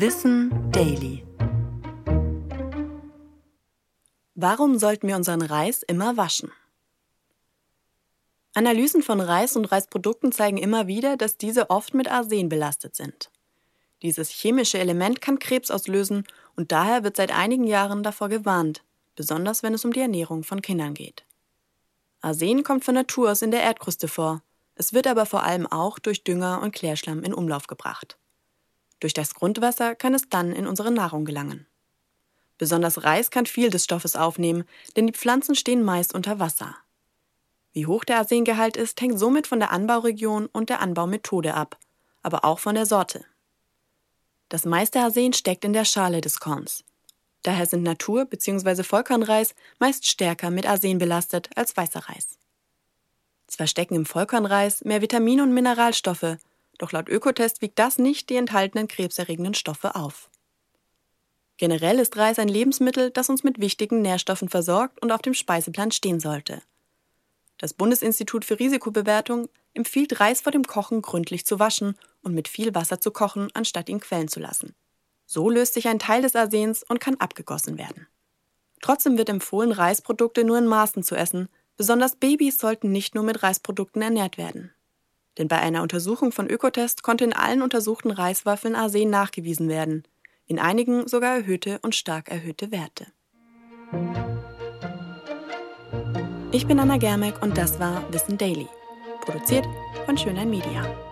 [0.00, 1.26] Wissen Daily.
[4.36, 6.52] Warum sollten wir unseren Reis immer waschen?
[8.54, 13.32] Analysen von Reis und Reisprodukten zeigen immer wieder, dass diese oft mit Arsen belastet sind.
[14.02, 16.22] Dieses chemische Element kann Krebs auslösen
[16.54, 18.84] und daher wird seit einigen Jahren davor gewarnt,
[19.16, 21.24] besonders wenn es um die Ernährung von Kindern geht.
[22.20, 24.44] Arsen kommt von Natur aus in der Erdkruste vor,
[24.76, 28.16] es wird aber vor allem auch durch Dünger und Klärschlamm in Umlauf gebracht.
[29.00, 31.66] Durch das Grundwasser kann es dann in unsere Nahrung gelangen.
[32.58, 34.64] Besonders Reis kann viel des Stoffes aufnehmen,
[34.96, 36.76] denn die Pflanzen stehen meist unter Wasser.
[37.72, 41.78] Wie hoch der Arsengehalt ist, hängt somit von der Anbauregion und der Anbaumethode ab,
[42.22, 43.24] aber auch von der Sorte.
[44.48, 46.82] Das meiste Arsen steckt in der Schale des Korns.
[47.42, 48.82] Daher sind Natur- bzw.
[48.82, 52.38] Vollkornreis meist stärker mit Arsen belastet als weißer Reis.
[53.46, 56.38] Zwar stecken im Vollkornreis mehr Vitamine und Mineralstoffe,
[56.78, 60.30] doch laut Ökotest wiegt das nicht die enthaltenen krebserregenden Stoffe auf.
[61.58, 65.90] Generell ist Reis ein Lebensmittel, das uns mit wichtigen Nährstoffen versorgt und auf dem Speiseplan
[65.90, 66.62] stehen sollte.
[67.58, 72.74] Das Bundesinstitut für Risikobewertung empfiehlt Reis vor dem Kochen gründlich zu waschen und mit viel
[72.76, 74.76] Wasser zu kochen, anstatt ihn quellen zu lassen.
[75.26, 78.06] So löst sich ein Teil des Arsens und kann abgegossen werden.
[78.80, 81.48] Trotzdem wird empfohlen, Reisprodukte nur in Maßen zu essen.
[81.76, 84.72] Besonders Babys sollten nicht nur mit Reisprodukten ernährt werden.
[85.38, 90.02] Denn bei einer Untersuchung von Ökotest konnte in allen untersuchten Reiswaffeln Arsen nachgewiesen werden,
[90.46, 93.06] in einigen sogar erhöhte und stark erhöhte Werte.
[96.50, 98.66] Ich bin Anna Germeck und das war Wissen Daily,
[99.20, 99.66] produziert
[100.06, 101.07] von Schönlein Media.